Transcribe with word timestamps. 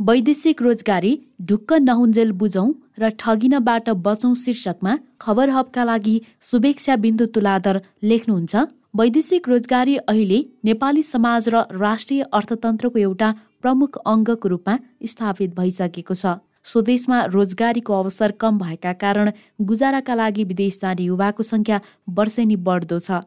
वैदेशिक 0.00 0.62
रोजगारी 0.62 1.10
ढुक्क 1.48 1.72
नहुन्जेल 1.80 2.30
बुझौँ 2.38 2.70
र 2.98 3.08
ठगिनबाट 3.18 3.88
बचौँ 4.02 4.34
शीर्षकमा 4.36 4.94
खबर 5.20 5.50
हबका 5.50 5.84
लागि 5.84 6.14
शुभेच्छा 6.42 6.96
बिन्दु 7.04 7.26
तुलाधर 7.34 7.80
लेख्नुहुन्छ 8.04 8.62
वैदेशिक 9.00 9.48
रोजगारी 9.48 9.96
अहिले 10.04 10.38
नेपाली 10.64 11.02
समाज 11.04 11.48
र 11.48 11.62
राष्ट्रिय 11.80 12.22
अर्थतन्त्रको 12.32 12.98
एउटा 13.00 13.28
प्रमुख 13.62 13.98
अङ्गको 14.04 14.48
रूपमा 14.48 14.78
स्थापित 15.04 15.54
भइसकेको 15.56 16.14
छ। 16.14 16.34
स्वदेशमा 16.64 17.20
रोजगारीको 17.30 17.92
अवसर 17.96 18.34
कम 18.40 18.58
भएका 18.58 18.92
कारण 19.00 19.30
गुजाराका 19.62 20.14
लागि 20.14 20.44
विदेश 20.50 20.80
जाने 20.80 21.04
युवाको 21.04 21.42
सङ्ख्या 21.44 21.80
वर्षेनी 22.18 22.56
बढ्दो 22.66 22.98
छ। 22.98 23.22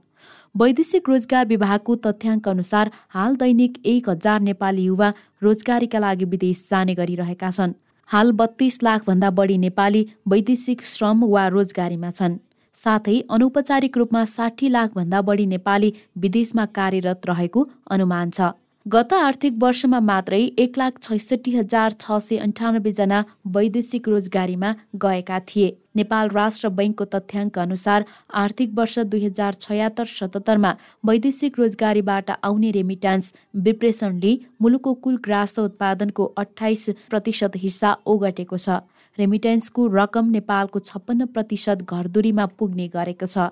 वैदेशिक 0.56 1.10
रोजगार 1.10 1.46
विभागको 1.48 1.96
तथ्याङ्क 2.04 2.48
अनुसार 2.50 2.92
हाल 3.16 3.36
दैनिक 3.38 3.74
एक 3.86 4.10
हजार 4.10 4.40
नेपाली 4.42 4.86
युवा 4.86 5.10
रोजगारीका 5.42 6.00
लागि 6.00 6.26
विदेश 6.26 6.68
जाने 6.72 6.96
गरिरहेका 6.96 7.50
छन्। 7.52 7.74
हाल 8.10 8.32
बत्तीस 8.32 8.84
लाखभन्दा 8.84 9.30
बढी 9.32 9.58
नेपाली 9.58 10.02
वैदेशिक 10.28 10.82
श्रम 10.86 11.24
वा 11.26 11.48
रोजगारीमा 11.48 12.10
छन्। 12.12 12.38
साथै 12.76 13.18
अनौपचारिक 13.32 13.98
रूपमा 13.98 14.24
साठी 14.26 14.70
लाखभन्दा 14.70 15.22
बढी 15.22 15.46
नेपाली 15.46 15.94
विदेशमा 16.18 16.66
कार्यरत 16.78 17.22
रहेको 17.28 17.68
अनुमान 17.92 18.30
छ। 18.30 18.54
गत 18.94 19.14
आर्थिक 19.14 19.54
वर्षमा 19.62 20.00
मात्रै 20.00 20.40
एक 20.64 20.78
लाख 20.78 21.00
छैसठी 21.06 21.52
हजार 21.56 21.96
छ 21.96 22.18
सय 22.26 22.38
अन्ठानब्बेजना 22.44 23.18
वैदेशिक 23.56 24.08
रोजगारीमा 24.08 24.70
गएका 25.04 25.40
थिए। 25.50 25.72
नेपाल 25.96 26.30
राष्ट्र 26.38 26.70
बैङ्कको 26.78 27.06
तथ्याङ्क 27.16 27.60
अनुसार 27.60 28.06
आर्थिक 28.44 28.78
वर्ष 28.78 28.98
दुई 29.12 29.24
हजार 29.26 29.60
छयात्तर 29.66 30.12
सतहत्तरमा 30.12 30.72
वैदेशिक 31.04 31.60
रोजगारीबाट 31.60 32.32
आउने 32.50 32.72
रेमिट्यान्स 32.78 33.34
विप्रेषणले 33.68 34.34
मुलुकको 34.62 34.94
कुल 35.04 35.18
ग्रास 35.26 35.60
उत्पादनको 35.60 36.34
अठाइस 36.44 36.90
प्रतिशत 37.10 37.64
हिस्सा 37.66 37.98
ओगटेको 38.14 38.58
छ। 38.58 38.80
रेमिटेन्सको 39.20 39.88
रकम 39.94 40.30
नेपालको 40.32 40.80
छप्पन्न 40.82 41.26
प्रतिशत 41.28 41.82
घरदुरीमा 41.84 42.46
पुग्ने 42.58 42.88
गरेको 42.88 43.26
छ। 43.26 43.50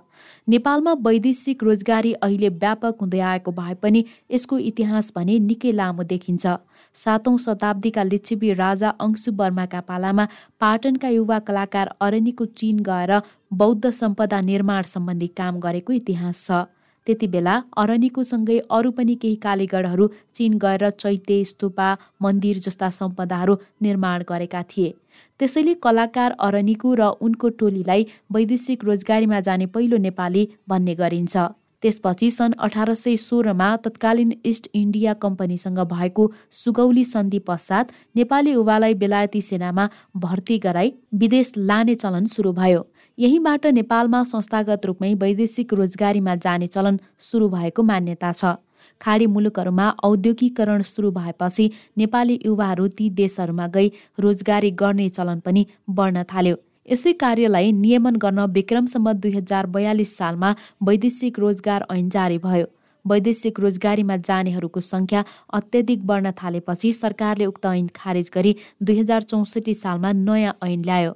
नेपालमा 0.48 0.94
वैदेशिक 1.06 1.64
रोजगारी 1.64 2.14
अहिले 2.22 2.50
व्यापक 2.58 3.02
हुँदै 3.02 3.20
आएको 3.32 3.52
भए 3.54 3.74
पनि 3.82 4.04
यसको 4.32 4.58
इतिहास 4.70 5.12
भने 5.16 5.40
निकै 5.48 5.72
लामो 5.72 6.04
देखिन्छ। 6.06 6.46
सातौं 6.96 7.38
शताब्दीका 7.38 8.04
लिच्छिवी 8.04 8.54
राजा 8.54 8.90
अंशु 9.00 9.32
वर्माका 9.34 9.82
पालामा 9.90 10.28
पाटनका 10.60 11.10
युवा 11.10 11.40
कलाकार 11.48 11.96
अरनीको 12.02 12.46
चिन 12.54 12.80
गएर 12.84 13.20
बौद्ध 13.54 13.90
सम्पदा 13.92 14.40
निर्माण 14.42 14.84
सम्बन्धी 14.94 15.28
काम 15.36 15.60
गरेको 15.60 15.94
इतिहास 15.94 16.46
छ। 16.48 16.64
त्यति 17.08 17.28
बेला 17.28 17.56
अरनीको 17.78 18.24
सँगै 18.24 18.58
अरू 18.72 18.92
पनि 18.92 19.16
केही 19.16 19.36
कालीगढहरू 19.42 20.08
चिन 20.36 20.58
गएर 20.60 20.90
चैत्य 20.92 21.44
स्तूपा 21.46 21.90
मन्दिर 22.22 22.58
जस्ता 22.60 22.90
सम्पदाहरू 22.92 23.58
निर्माण 23.82 24.24
गरेका 24.30 24.64
थिए। 24.72 24.94
त्यसैले 25.40 25.74
कलाकार 25.84 26.32
अरनिको 26.40 26.94
र 26.94 27.12
उनको 27.22 27.50
टोलीलाई 27.60 28.08
वैदेशिक 28.32 28.84
रोजगारीमा 28.86 29.40
जाने 29.42 29.66
पहिलो 29.68 29.98
नेपाली 30.00 30.48
भन्ने 30.70 30.96
गरिन्छ। 30.96 31.38
त्यसपछि 31.84 32.30
सन् 32.32 32.54
अठार 32.66 32.94
सय 32.96 33.16
सोह्रमा 33.20 33.66
तत्कालीन 33.78 34.32
इस्ट 34.46 34.68
इन्डिया 34.74 35.14
कम्पनीसँग 35.16 35.80
भएको 35.86 36.24
सुगौली 36.52 37.04
सन्धि 37.06 37.40
पश्चात 37.40 37.92
नेपाली 38.16 38.52
युवालाई 38.52 38.94
बेलायती 38.96 39.42
सेनामा 39.42 39.90
भर्ती 40.18 40.58
गराई 40.60 40.94
विदेश 41.14 41.52
लाने 41.60 41.96
चलन 41.96 42.26
सुरु 42.34 42.54
भयो। 42.54 42.82
यहीँबाट 43.18 43.66
नेपालमा 43.68 44.22
संस्थागत 44.24 44.86
रूपमै 44.86 45.14
वैदेशिक 45.16 45.74
रोजगारीमा 45.74 46.34
जाने 46.36 46.68
चलन 46.68 47.00
सुरु 47.20 47.48
भएको 47.50 47.84
मान्यता 47.84 48.32
छ। 48.32 48.46
खाडी 49.02 49.28
मुलुकहरूमा 49.28 49.86
औद्योगिकरण 50.04 50.82
सुरु 50.84 51.12
भएपछि 51.12 51.70
नेपाली 51.98 52.40
युवाहरू 52.46 52.88
ती 52.98 53.10
देशहरूमा 53.22 53.68
गई 53.76 53.92
रोजगारी 54.20 54.72
गर्ने 54.84 55.08
चलन 55.10 55.40
पनि 55.40 55.66
बढ्न 55.90 56.24
थाल्यो। 56.34 56.56
यसै 56.92 57.14
कार्यलाई 57.24 57.72
नियमन 57.74 58.16
गर्न 58.20 58.52
विक्रमसम्म 58.52 59.14
दुई 59.16 59.32
हजार 59.32 59.74
बयालिस 59.74 60.18
सालमा 60.18 60.54
वैदेशिक 60.84 61.40
रोजगार 61.40 61.86
ऐन 61.92 62.10
जारी 62.12 62.38
भयो। 62.44 62.72
वैदेशिक 63.06 63.60
रोजगारीमा 63.60 64.16
जानेहरूको 64.28 64.80
सङ्ख्या 64.86 65.26
अत्यधिक 65.54 66.08
बढ्न 66.08 66.32
थालेपछि 66.40 66.92
सरकारले 66.94 67.46
उक्त 67.48 67.66
ऐन 67.68 67.88
खारेज 67.96 68.32
गरी 68.34 68.56
दुई 68.82 69.00
हजार 69.00 69.22
चौसठी 69.32 69.74
सालमा 69.84 70.12
नयाँ 70.22 70.58
ऐन 70.64 70.82
ल्यायो। 70.84 71.14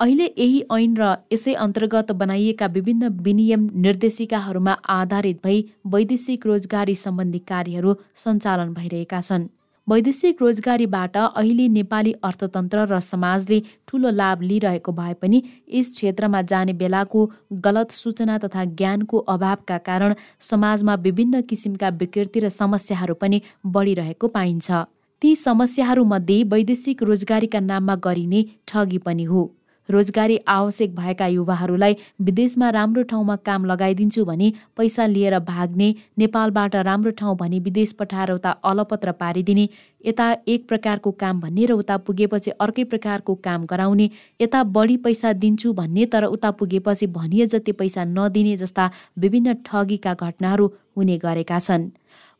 अहिले 0.00 0.26
यही 0.26 0.60
ऐन 0.72 0.92
र 0.96 1.06
यसै 1.32 1.52
अन्तर्गत 1.62 2.12
बनाइएका 2.20 2.66
विभिन्न 2.74 3.08
विनियम 3.24 3.66
निर्देशिकाहरूमा 3.76 4.72
आधारित 4.92 5.40
भई 5.44 5.58
वैदेशिक 5.94 6.46
रोजगारी 6.46 6.94
सम्बन्धी 7.00 7.38
कार्यहरू 7.50 7.92
सञ्चालन 8.22 8.72
भइरहेका 8.74 9.20
छन्। 9.20 9.44
वैदेशिक 9.88 10.42
रोजगारीबाट 10.42 11.16
अहिले 11.16 11.68
नेपाली 11.76 12.14
अर्थतन्त्र 12.22 12.86
र 12.86 13.00
समाजले 13.02 13.60
ठूलो 13.88 14.14
लाभ 14.14 14.42
लिइरहेको 14.44 14.92
भए 14.94 15.14
पनि 15.20 15.42
यस 15.74 15.92
क्षेत्रमा 15.92 16.42
जाने 16.48 16.78
बेलाको 16.80 17.28
गलत 17.60 17.90
सूचना 17.92 18.38
तथा 18.38 18.64
ज्ञानको 18.72 19.24
अभावका 19.36 19.78
कारण 19.84 20.14
समाजमा 20.50 20.94
विभिन्न 21.04 21.44
किसिमका 21.44 21.94
विकृति 22.00 22.40
र 22.40 22.54
समस्याहरू 22.56 23.20
पनि 23.20 23.44
बढिरहेको 23.68 24.34
पाइन्छ। 24.34 24.82
ती 25.22 25.36
समस्याहरूमध्ये 25.36 26.42
वैदेशिक 26.50 27.02
रोजगारीका 27.04 27.60
नाममा 27.62 28.02
गरिने 28.04 28.46
ठगी 28.68 29.06
पनि 29.06 29.24
हो। 29.24 29.50
रोजगारी 29.90 30.36
आवश्यक 30.48 30.94
भएका 30.94 31.26
युवाहरूलाई 31.28 31.96
विदेशमा 32.20 32.70
राम्रो 32.70 33.02
ठाउँमा 33.10 33.36
काम 33.44 33.64
लगाइदिन्छु 33.64 34.24
भने 34.24 34.52
पैसा 34.76 35.06
लिएर 35.06 35.38
भाग्ने 35.44 35.94
नेपालबाट 36.18 36.76
राम्रो 36.88 37.10
ठाउँ 37.20 37.36
भने 37.36 37.60
विदेश 37.60 37.92
पठाएर 38.00 38.32
उता 38.32 38.50
अलपत्र 38.64 39.12
पारिदिने 39.20 39.68
यता 40.06 40.26
एक 40.48 40.68
प्रकारको 40.68 41.10
काम 41.20 41.40
भन्ने 41.40 41.66
र 41.66 41.72
उता 41.74 41.96
पुगेपछि 42.00 42.50
अर्कै 42.60 42.84
प्रकारको 42.86 43.34
काम 43.44 43.66
गराउने 43.66 44.10
यता 44.40 44.62
बढी 44.72 44.96
पैसा 45.06 45.32
दिन्छु 45.36 45.72
भन्ने 45.74 46.06
तर 46.06 46.24
उता 46.26 46.50
पुगेपछि 46.60 47.06
भनिए 47.12 47.46
जति 47.46 47.72
पैसा 47.74 48.04
नदिने 48.10 48.56
जस्ता 48.56 48.90
विभिन्न 49.18 49.54
ठगीका 49.66 50.14
घटनाहरू 50.14 50.66
हुने 50.96 51.18
गरेका 51.18 51.58
छन्। 51.60 51.90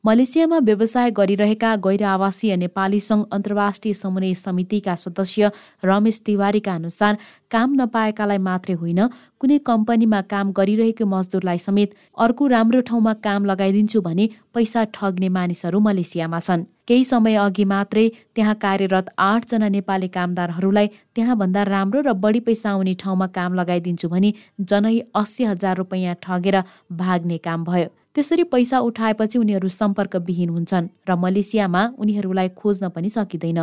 मलेसियामा 0.05 0.59
व्यवसाय 0.59 1.11
गरिरहेका 1.11 1.75
गैर 1.85 2.03
आवासीय 2.09 2.55
नेपाली 2.57 3.01
सङ्घ 3.01 3.25
अन्तर्राष्ट्रिय 3.33 3.95
समन्वय 3.95 4.33
समितिका 4.35 4.95
सदस्य 4.97 5.51
रमेश 5.85 6.21
तिवारीका 6.27 6.75
अनुसार 6.75 7.19
काम 7.51 7.75
नपाएकालाई 7.81 8.39
मात्रै 8.47 8.75
होइन 8.81 9.01
कुनै 9.41 9.59
कम्पनीमा 9.67 10.21
काम 10.33 10.53
गरिरहेको 10.59 11.07
मजदुरलाई 11.13 11.59
समेत 11.67 11.93
अर्को 12.19 12.47
राम्रो 12.55 12.81
ठाउँमा 12.89 13.15
काम 13.29 13.45
लगाइदिन्छु 13.53 14.01
भने 14.01 14.29
पैसा 14.55 14.85
ठग्ने 14.95 15.29
मानिसहरू 15.37 15.81
मलेसियामा 15.81 16.41
छन्। 16.41 16.65
केही 16.89 17.05
समय 17.05 17.37
अघि 17.37 17.65
मात्रै 17.73 18.09
त्यहाँ 18.35 18.55
कार्यरत 18.65 19.15
आठजना 19.21 19.69
नेपाली 19.77 20.09
कामदारहरूलाई 20.17 20.87
त्यहाँभन्दा 21.15 21.63
राम्रो 21.75 22.01
र 22.09 22.19
बढी 22.25 22.41
पैसा 22.49 22.71
आउने 22.73 22.95
ठाउँमा 23.05 23.27
काम 23.39 23.55
लगाइदिन्छु 23.55 24.09
भने 24.09 24.35
जनै 24.69 24.99
अस्सी 25.15 25.45
हजार 25.53 25.77
रुपियाँ 25.77 26.21
ठगेर 26.25 26.63
भाग्ने 26.99 27.39
काम 27.47 27.65
भयो। 27.65 27.89
त्यसरी 28.17 28.43
पैसा 28.43 28.79
उठाएपछि 28.81 29.39
उनीहरू 29.39 29.69
सम्पर्कविहीन 29.71 30.49
हुन्छन् 30.49 30.89
र 31.09 31.15
मलेसियामा 31.17 31.83
उनीहरूलाई 31.99 32.49
खोज्न 32.59 32.89
पनि 32.89 33.09
सकिँदैन। 33.09 33.61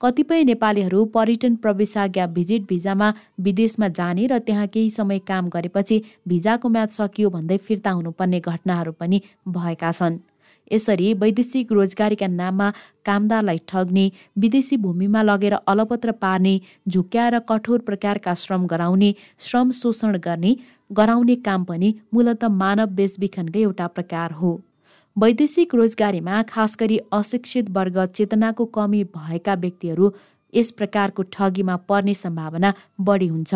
कतिपय 0.00 0.44
नेपालीहरू 0.44 1.04
पर्यटन 1.14 1.54
प्रवेशाज्ञा 1.56 2.26
भिजिट 2.26 2.62
भिजामा 2.68 3.12
विदेशमा 3.40 3.88
जाने 3.88 4.26
र 4.26 4.38
त्यहाँ 4.38 4.66
केही 4.66 4.90
समय 4.90 5.18
काम 5.30 5.48
गरेपछि 5.48 6.02
भिजाको 6.28 6.68
म्याद 6.68 6.88
सकियो 6.90 7.30
भन्दै 7.30 7.56
फिर्ता 7.56 7.90
हुनुपर्ने 7.90 8.40
घटनाहरू 8.40 8.92
पनि 8.92 9.22
भएका 9.48 9.92
छन्। 9.92 10.18
यसरी 10.72 11.12
वैदेशिक 11.14 11.72
रोजगारीका 11.72 12.26
नाममा 12.26 12.70
कामदारलाई 13.04 13.60
ठग्ने 13.68 14.10
विदेशी 14.38 14.76
भूमिमा 14.76 15.22
लगेर 15.22 15.54
अलपत्र 15.66 16.12
पार्ने 16.20 16.54
झुक्क्याएर 16.88 17.38
कठोर 17.48 17.80
प्रकारका 17.80 18.34
श्रम 18.34 18.66
गराउने 18.66 19.14
श्रम 19.40 19.70
शोषण 19.80 20.18
गर्ने 20.18 20.56
गराउने 20.90 21.36
काम 21.46 21.64
पनि 21.64 21.94
मूलत 22.14 22.44
मानव 22.60 22.94
बेचबिखनकै 22.96 23.60
एउटा 23.60 23.86
प्रकार 23.88 24.32
हो। 24.32 24.60
वैदेशिक 25.16 25.74
रोजगारीमा 25.74 26.42
खास 26.42 26.76
गरी 26.80 26.98
अशिक्षित 27.12 27.70
वर्ग 27.70 28.04
चेतनाको 28.06 28.64
कमी 28.74 29.02
भएका 29.16 29.54
व्यक्तिहरू 29.54 30.12
यस 30.52 30.70
प्रकारको 30.70 31.22
ठगीमा 31.32 31.76
पर्ने 31.88 32.14
सम्भावना 32.14 32.72
बढी 33.00 33.26
हुन्छ। 33.26 33.54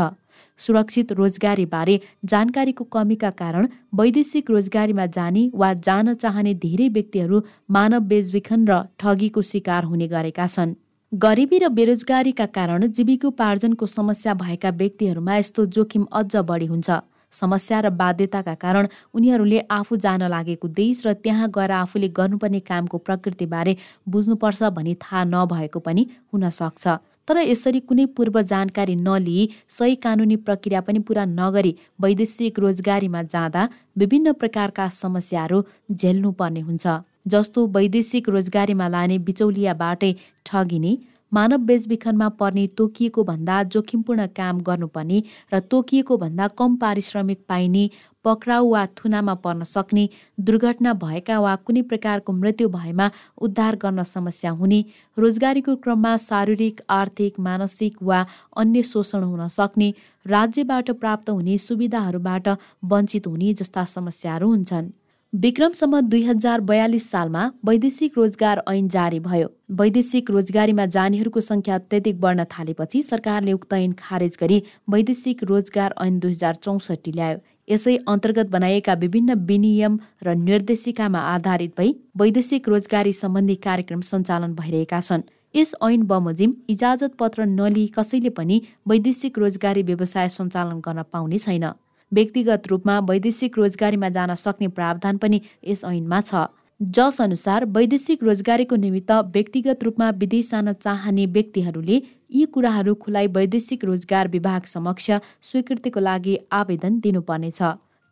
सुरक्षित 0.59 1.13
रोजगारीबारे 1.13 2.01
जानकारीको 2.25 2.85
कमीका 2.93 3.31
कारण 3.41 3.69
वैदेशिक 3.95 4.51
रोजगारीमा 4.51 5.07
जाने 5.17 5.51
वा 5.55 5.73
जान 5.87 6.15
चाहने 6.17 6.55
धेरै 6.57 6.89
व्यक्तिहरू 6.89 7.43
मानव 7.71 8.01
बेचबिखन 8.11 8.67
र 8.69 8.83
ठगीको 8.99 9.43
शिकार 9.51 9.85
हुने 9.85 10.09
गरेका 10.09 10.47
छन्। 10.49 10.75
गरिबी 11.13 11.59
र 11.59 11.69
बेरोजगारीका 11.75 12.47
कारण 12.55 12.87
जीविकोपार्जनको 12.89 13.87
समस्या 13.89 14.35
भएका 14.41 14.71
व्यक्तिहरूमा 14.81 15.37
यस्तो 15.37 15.65
जोखिम 15.77 16.05
अझ 16.13 16.37
बढी 16.49 16.67
हुन्छ। 16.67 16.91
समस्या 17.33 17.79
र 17.81 17.89
बाध्यताका 17.93 18.55
कारण 18.55 18.87
उनीहरूले 19.15 19.59
आफू 19.71 19.97
जान 19.97 20.23
लागेको 20.29 20.69
देश 20.75 21.03
र 21.07 21.13
त्यहाँ 21.25 21.49
गएर 21.51 21.71
आफूले 21.79 22.09
गर्नुपर्ने 22.19 22.61
कामको 22.61 22.99
प्रकृतिबारे 22.99 23.77
बुझ्नुपर्छ 24.09 24.63
भनी 24.77 24.95
थाहा 24.97 25.25
नभएको 25.25 25.81
पनि 25.81 26.07
हुन 26.33 26.49
सक्छ। 26.51 26.89
तर 27.29 27.39
यसरी 27.41 27.81
कुनै 27.89 28.07
पूर्व 28.17 28.41
जानकारी 28.53 28.95
नलिई 29.01 29.49
सही 29.77 29.95
कानुनी 30.07 30.37
प्रक्रिया 30.47 30.81
पनि 30.87 31.05
पुरा 31.11 31.25
नगरी 31.33 31.75
वैदेशिक 32.01 32.59
रोजगारीमा 32.65 33.23
जाँदा 33.35 33.69
विभिन्न 33.99 34.33
प्रकारका 34.41 34.89
समस्याहरू 35.03 35.63
झेल्नु 35.93 36.33
पर्ने 36.41 36.61
हुन्छ। 36.61 36.97
जस्तो 37.27 37.67
वैदेशिक 37.77 38.29
रोजगारीमा 38.31 38.89
लाने 38.89 39.19
बिचौलियाबाटै 39.29 40.13
ठगिने 40.47 40.97
मानव 41.33 41.65
बेचबिखनमा 41.69 42.29
पर्ने 42.37 42.67
तोकिएको 42.79 43.23
भन्दा 43.31 43.57
जोखिमपूर्ण 43.73 44.27
काम 44.37 44.61
गर्नुपर्ने 44.69 45.19
र 45.53 45.59
तोकिएको 45.73 46.17
भन्दा 46.17 46.47
कम 46.59 46.77
पारिश्रमिक 46.85 47.41
पाइने 47.49 47.83
पक्राउ 48.25 48.69
वा 48.69 48.85
थुनामा 48.99 49.35
पर्न 49.45 49.65
सक्ने 49.65 50.09
दुर्घटना 50.41 50.93
भएका 51.03 51.39
वा 51.41 51.55
कुनै 51.65 51.83
प्रकारको 51.91 52.33
मृत्यु 52.35 52.69
भएमा 52.69 53.11
उद्धार 53.41 53.77
गर्न 53.77 54.05
समस्या 54.05 54.51
हुने 54.61 54.85
रोजगारीको 55.17 55.77
क्रममा 55.85 56.17
शारीरिक 56.19 56.81
आर्थिक 56.91 57.41
मानसिक 57.41 58.03
वा 58.03 58.25
अन्य 58.57 58.83
शोषण 58.93 59.23
हुन 59.25 59.49
सक्ने 59.57 59.93
राज्यबाट 60.27 60.91
प्राप्त 61.01 61.31
हुने 61.31 61.59
सुविधाहरूबाट 61.59 62.49
वञ्चित 62.85 63.27
हुने 63.27 63.53
जस्ता 63.55 63.85
समस्याहरू 63.89 64.49
हुन्छन्। 64.49 64.91
विक्रमसम्म 65.33 66.01
दुई 66.01 66.23
हजार 66.25 66.61
बयालिस 66.61 67.11
सालमा 67.11 67.41
वैदेशिक 67.67 68.13
रोजगार 68.17 68.63
ऐन 68.69 68.89
जारी 68.89 69.19
भयो। 69.21 69.49
वैदेशिक 69.81 70.31
रोजगारीमा 70.31 70.87
जानेहरूको 70.87 71.41
संख्या 71.41 71.75
अत्यधिक 71.75 72.21
बढ्न 72.21 72.45
थालेपछि 72.53 73.03
सरकारले 73.03 73.53
उक्त 73.53 73.75
ऐन 73.75 73.93
खारेज 73.99 74.39
गरी 74.41 74.63
वैदेशिक 74.91 75.45
रोजगार 75.45 75.95
ऐन 76.01 76.19
दुई 76.19 76.33
हजार 76.33 76.55
चौसठी 76.65 77.13
ल्यायो। 77.13 77.39
यसै 77.69 77.97
अन्तर्गत 78.09 78.51
बनाइएका 78.51 78.95
विभिन्न 79.03 79.35
विनियम 79.47 79.99
र 80.23 80.35
निर्देशिकामा 80.37 81.21
आधारित 81.31 81.73
भई 81.79 81.95
वैदेशिक 82.17 82.69
रोजगारी 82.69 83.13
सम्बन्धी 83.15 83.55
कार्यक्रम 83.67 84.01
सञ्चालन 84.11 84.55
भइरहेका 84.55 85.01
छन्। 85.01 85.23
यस 85.55 85.75
ऐन 85.83 86.03
बमोजिम 86.05 86.55
इजाजत 86.71 87.13
पत्र 87.19 87.45
नलिई 87.49 87.87
कसैले 87.99 88.31
पनि 88.39 88.61
वैदेशिक 88.89 89.39
रोजगारी 89.39 89.83
व्यवसाय 89.91 90.29
सञ्चालन 90.29 90.81
गर्न 90.81 91.03
पाउने 91.13 91.39
छैन। 91.39 91.67
व्यक्तिगत 92.13 92.67
रूपमा 92.67 92.99
वैदेशिक 93.09 93.59
रोजगारीमा 93.59 94.09
जान 94.11 94.35
सक्ने 94.37 94.69
प्रावधान 94.77 95.17
पनि 95.19 95.41
यस 95.69 95.85
ऐनमा 95.85 96.21
छ। 96.21 96.47
जस 96.81 97.21
अनुसार 97.21 97.65
वैदेशिक 97.75 98.23
रोजगारीको 98.25 98.77
निमित्त 98.77 99.11
व्यक्तिगत 99.35 99.85
रूपमा 99.85 100.11
विदेश 100.21 100.51
जान 100.51 100.73
चाहने 100.75 101.27
व्यक्तिहरूले 101.27 101.97
यी 102.31 102.45
कुराहरू 102.47 102.95
खुलाइ 102.95 103.27
वैदेशिक 103.27 103.85
रोजगार 103.85 104.29
विभाग 104.29 104.63
समक्ष 104.65 105.11
स्वीकृतिको 105.43 106.01
लागि 106.01 106.39
आवेदन 106.53 107.01
दिनुपर्नेछ। 107.01 107.59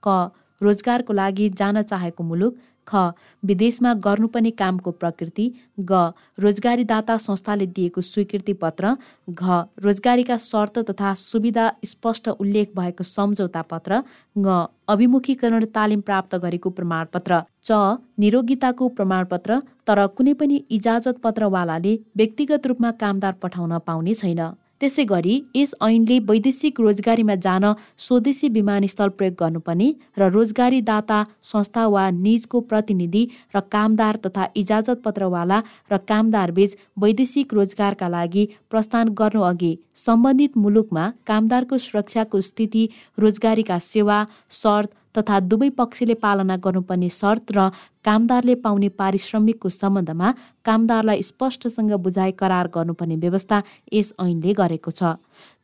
क. 0.02 0.30
रोजगारको 0.62 1.12
लागि 1.12 1.48
जान 1.50 1.82
चाहेको 1.82 2.24
मुलुक। 2.24 2.56
ख. 2.88 3.12
विदेशमा 3.44 3.92
गर्नुपर्ने 3.94 4.50
कामको 4.50 4.90
प्रकृति। 4.90 5.46
ग. 5.80 6.12
रोजगारीदाता 6.38 7.16
संस्थाले 7.16 7.66
दिएको 7.66 8.00
स्वीकृति 8.00 8.52
पत्र। 8.52 8.96
घ. 9.30 9.42
रोजगारीका 9.80 10.36
शर्त 10.36 10.78
तथा 10.90 11.12
सुविधा 11.14 11.72
स्पष्ट 11.84 12.28
उल्लेख 12.28 12.72
भएको 12.76 13.04
सम्झौता 13.04 13.62
पत्र। 13.62 14.02
ग 14.38 14.66
अभिमुखीकरण 14.88 15.64
तालिम 15.74 16.00
प्राप्त 16.00 16.34
गरेको 16.36 16.70
प्रमाणपत्र। 16.70 17.42
च 17.66 17.78
निरोगिताको 18.18 18.88
प्रमाणपत्र 18.98 19.58
तर 19.88 20.06
कुनै 20.18 20.36
पनि 20.42 20.60
इजाजत 20.76 21.24
पत्रवालाले 21.24 21.96
व्यक्तिगत 22.16 22.66
रूपमा 22.66 22.90
कामदार 23.02 23.34
पठाउन 23.42 23.78
पाउने 23.86 24.14
छैन। 24.20 24.40
त्यसै 24.80 25.04
गरी 25.10 25.34
यस 25.56 25.70
ऐनले 25.84 26.16
वैदेशिक 26.28 26.80
रोजगारीमा 26.80 27.34
जान 27.44 27.64
स्वदेशी 28.06 28.48
विमानस्थल 28.56 29.12
प्रयोग 29.18 29.36
गर्नुपर्ने 29.42 29.86
र 30.18 30.28
रोजगारीदाता 30.34 31.20
संस्था 31.50 31.84
वा 31.94 32.02
निजको 32.16 32.60
प्रतिनिधि 32.72 33.22
र 33.54 33.62
कामदार 33.74 34.19
तथा 34.26 34.48
इजाजत 34.62 35.00
पत्रवाला 35.06 35.62
र 35.92 35.98
कामदारबीच 36.10 36.76
वैदेशिक 37.04 37.54
रोजगारका 37.58 38.08
लागि 38.16 38.44
प्रस्थान 38.70 39.14
गर्नुअघि 39.20 39.72
सम्बन्धित 40.04 40.60
मुलुकमा 40.64 41.08
कामदारको 41.26 41.78
सुरक्षाको 41.86 42.40
स्थिति 42.50 42.84
रोजगारीका 43.19 43.78
सेवा 43.88 44.19
शर्त 44.60 44.96
तथा 45.16 45.40
दुवै 45.50 45.68
पक्षले 45.78 46.14
पालना 46.22 46.56
गर्नुपर्ने 46.64 47.08
शर्त 47.18 47.52
र 47.56 47.68
कामदारले 48.06 48.54
पाउने 48.64 48.88
पारिश्रमिकको 49.00 49.68
सम्बन्धमा 49.76 50.28
कामदारलाई 50.66 51.22
स्पष्टसँग 51.28 51.92
बुझाइ 52.04 52.32
करार 52.40 52.66
गर्नुपर्ने 52.74 53.16
व्यवस्था 53.24 53.62
यस 53.92 54.12
ऐनले 54.20 54.52
गरेको 54.60 54.90
छ। 54.90 55.16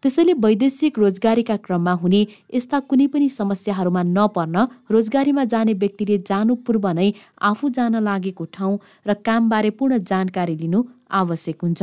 त्यसैले 0.02 0.32
वैदेशिक 0.44 0.98
रोजगारीका 0.98 1.56
क्रममा 1.64 1.92
हुने 2.02 2.20
यस्ता 2.54 2.78
कुनै 2.90 3.06
पनि 3.14 3.28
समस्याहरूमा 3.30 4.02
नपर्न 4.10 4.66
रोजगारीमा 4.90 5.44
जाने 5.52 5.74
व्यक्तिले 5.82 6.18
जानु 6.30 6.54
पूर्व 6.66 6.88
नै 6.98 7.10
आफू 7.50 7.68
जान 7.76 8.02
लागेको 8.08 8.44
ठाउँ 8.54 8.78
र 9.06 9.14
कामबारे 9.26 9.70
पूर्ण 9.78 9.98
जानकारी 10.10 10.56
लिनु 10.62 10.82
आवश्यक 11.20 11.62
हुन्छ। 11.62 11.82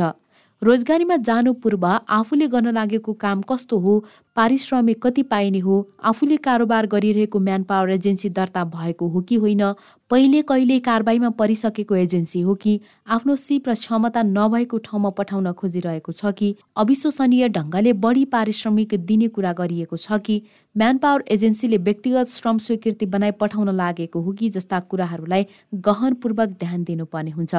रोजगारीमा 0.62 1.16
जानु 1.26 1.52
पूर्व 1.56 1.84
आफूले 2.14 2.46
गर्न 2.52 2.68
लागेको 2.76 3.12
काम 3.16 3.42
कस्तो 3.48 3.76
हो 3.80 3.92
पारिश्रमिक 4.40 5.02
कति 5.02 5.22
पाइने 5.30 5.58
हो 5.60 5.76
आफूले 6.10 6.36
कारोबार 6.40 6.86
गरिरहेको 6.88 7.38
म्यान 7.40 7.62
पावर 7.70 7.90
एजेन्सी 7.90 8.28
दर्ता 8.36 8.64
भएको 8.66 9.08
हो 9.08 9.20
कि 9.22 9.34
होइन 9.36 9.62
पहिले 10.10 10.40
कहिले 10.42 10.78
कारबाहीमा 10.80 11.28
परिसकेको 11.40 11.96
एजेन्सी 11.96 12.40
हो 12.40 12.54
कि 12.62 12.72
आफ्नो 13.08 13.36
सिप 13.36 13.68
र 13.68 13.74
क्षमता 13.74 14.22
नभएको 14.28 14.78
ठाउँमा 14.86 15.10
पठाउन 15.18 15.50
खोजिरहेको 15.52 16.12
छ 16.12 16.32
कि 16.38 16.48
अविश्वसनीय 16.76 17.48
ढङ्गले 17.50 17.92
बढी 18.00 18.24
पारिश्रमिक 18.32 18.94
दिने 19.04 19.28
कुरा 19.36 19.52
गरिएको 19.60 19.96
छ 19.98 20.18
कि 20.24 20.40
म्यान 20.74 20.98
पावर 20.98 21.24
एजेन्सीले 21.30 21.76
व्यक्तिगत 21.84 22.28
श्रम 22.30 22.58
स्वीकृति 22.64 23.06
बनाई 23.12 23.30
पठाउन 23.38 23.74
लागेको 23.76 24.20
हो 24.22 24.32
कि 24.32 24.48
जस्ता 24.48 24.80
कुराहरूलाई 24.90 25.46
गहनपूर्वक 25.86 26.48
ध्यान 26.60 26.84
दिनुपर्ने 26.84 27.30
हुन्छ। 27.30 27.54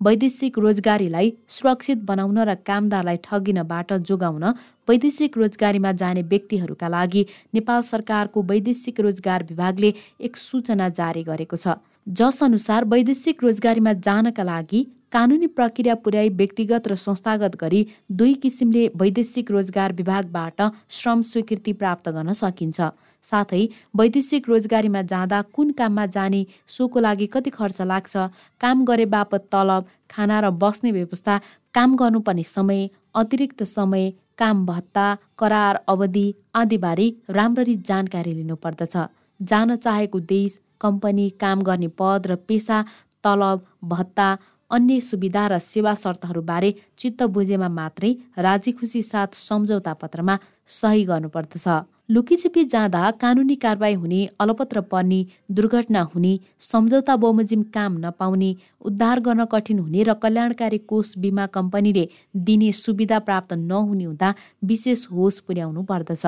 वैदेशिक 0.00 0.58
रोजगारीलाई 0.58 1.32
सुरक्षित 1.48 1.98
बनाउन 2.04 2.38
र 2.44 2.54
कामदारलाई 2.66 3.16
ठगिनबाट 3.24 3.92
जोगाउन 4.04 4.44
वैदेशिक 4.88 5.38
रोजगारीमा 5.38 5.92
जाने 5.94 6.22
व्यक्तिहरूका 6.24 6.88
लागि 6.88 7.26
नेपाल 7.54 7.82
सरकारको 7.84 8.42
वैदेशिक 8.44 9.00
रोजगार 9.00 9.46
विभागले 9.50 9.94
एक 10.20 10.36
सूचना 10.38 10.88
जारी 10.98 11.22
गरेको 11.24 11.56
छ। 11.56 11.78
जस 12.12 12.42
अनुसार 12.42 12.84
वैदेशिक 12.86 13.42
रोजगारीमा 13.42 13.92
जानका 14.02 14.42
लागि 14.44 14.86
कानुनी 15.12 15.46
प्रक्रिया 15.48 15.94
पुर्याई 16.04 16.28
व्यक्तिगत 16.38 16.88
र 16.88 16.94
संस्थागत 16.96 17.56
गरी 17.56 17.80
दुई 18.12 18.34
किसिमले 18.42 18.86
वैदेशिक 18.96 19.50
रोजगार 19.50 19.92
विभागबाट 19.94 20.62
श्रम 20.90 21.22
स्वीकृति 21.24 21.72
प्राप्त 21.74 22.08
गर्न 22.10 22.32
सकिन्छ। 22.34 22.88
साथै 23.26 23.62
वैदेशिक 23.96 24.48
रोजगारीमा 24.48 25.02
जाँदा 25.04 25.40
कुन 25.54 25.70
काममा 25.78 26.06
जाने 26.16 26.44
सोको 26.68 27.00
लागि 27.00 27.26
कति 27.28 27.50
खर्च 27.50 27.80
लाग्छ 27.84 28.26
काम 28.60 28.84
गरे 28.84 29.06
बापत 29.14 29.48
तलब 29.52 29.86
खाना 30.10 30.40
र 30.40 30.50
बस्ने 30.62 30.92
व्यवस्था 30.92 31.40
काम 31.74 31.96
गर्नुपर्ने 31.96 32.42
समय 32.46 32.88
अतिरिक्त 33.14 33.62
समय 33.66 34.12
काम 34.38 34.64
भत्ता 34.66 35.06
करार 35.38 35.80
अवधि 35.88 36.26
आदिबारे 36.54 37.08
राम्ररी 37.30 37.74
जानकारी 37.86 38.32
लिनुपर्दछ। 38.32 38.96
जान 39.40 39.76
चाहेको 39.76 40.20
देश 40.28 40.58
कम्पनी 40.80 41.28
काम 41.40 41.62
गर्ने 41.62 41.88
पद 42.00 42.26
र 42.26 42.36
पेसा 42.48 42.84
तलब 43.24 43.64
भत्ता 43.84 44.28
अन्य 44.70 45.00
सुविधा 45.00 45.46
र 45.46 45.58
सेवा 45.62 45.94
शर्तहरूबारे 45.94 46.74
चित्त 46.98 47.22
बुझेमा 47.34 47.68
मात्रै 47.70 48.10
राजी 48.38 48.72
खुसी 48.72 49.02
साथ 49.02 49.34
सम्झौता 49.38 49.92
पत्रमा 49.92 50.38
सही 50.70 51.04
गर्नुपर्दछ। 51.04 51.66
लुकीछिपी 52.10 52.64
जाँदा 52.64 53.10
कानुनी 53.20 53.54
कारवाही 53.54 53.94
हुने 53.94 54.20
अलपत्र 54.40 54.80
पर्ने 54.90 55.20
दुर्घटना 55.50 56.02
हुने 56.12 56.38
सम्झौता 56.62 57.16
बमोजिम 57.16 57.62
काम 57.74 57.96
नपाउने 57.98 58.50
उद्धार 58.80 59.20
गर्न 59.20 59.44
कठिन 59.44 59.78
हुने 59.78 60.02
र 60.02 60.14
कल्याणकारी 60.22 60.78
कोष 60.90 61.12
बिमा 61.18 61.46
कम्पनीले 61.56 62.08
दिने 62.46 62.72
सुविधा 62.72 63.18
प्राप्त 63.18 63.52
नहुने 63.52 64.04
हुँदा 64.04 64.34
विशेष 64.64 65.06
होस 65.12 65.38
पुर्याउनु 65.40 65.82
पर्दछ। 65.82 66.26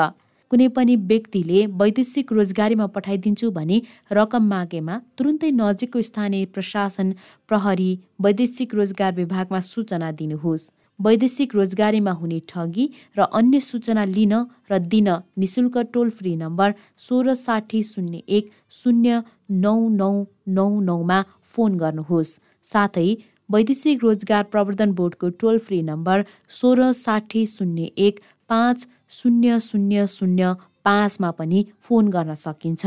कुनै 0.50 0.68
पनि 0.76 0.94
व्यक्तिले 1.10 1.60
वैदेशिक 1.80 2.32
रोजगारीमा 2.32 2.86
पठाइदिन्छु 2.96 3.50
भने 3.58 3.78
रकम 4.12 4.48
मागेमा 4.48 4.98
तुरुन्तै 5.18 5.50
नजिकको 5.60 6.02
स्थानीय 6.08 6.44
प्रशासन 6.54 7.14
प्रहरी 7.48 7.90
वैदेशिक 8.20 8.74
रोजगार 8.74 9.14
विभागमा 9.14 9.60
सूचना 9.68 10.10
दिनुहोस्। 10.20 10.68
वैदेशिक 10.98 11.54
रोजगारीमा 11.54 12.12
हुने 12.20 12.38
ठगी 12.48 12.84
र 13.16 13.26
अन्य 13.38 13.60
सूचना 13.62 14.04
लिन 14.14 14.34
र 14.70 14.78
दिन 14.92 15.08
निशुल्क 15.38 15.76
टोल 15.94 16.10
फ्री 16.10 16.34
नम्बर 16.36 16.74
सोह्र 16.98 17.34
साठी 17.36 17.82
शून्य 17.90 18.22
एक 18.38 18.50
शून्य 18.78 19.22
नौ 19.64 19.76
नौ 20.00 20.12
नौ 20.56 20.68
नौमा 20.88 21.18
फोन 21.52 21.76
गर्नुहोस्। 21.78 22.38
साथै 22.66 23.08
वैदेशिक 23.50 24.02
रोजगार 24.04 24.42
प्रवर्धन 24.52 24.90
बोर्डको 24.94 25.28
टोल 25.40 25.58
फ्री 25.66 25.82
नम्बर 25.84 26.24
सोह्र 26.56 26.90
साठी 26.96 27.46
शून्य 27.46 27.90
एक 28.06 28.20
पाँच 28.50 28.86
शून्य 29.10 29.58
शून्य 29.60 30.04
शून्य 30.08 30.52
पाँचमा 30.84 31.30
पनि 31.30 31.64
फोन 31.80 32.08
गर्न 32.08 32.34
सकिन्छ। 32.34 32.86